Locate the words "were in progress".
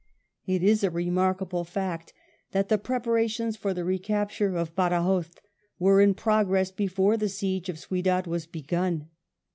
5.77-6.71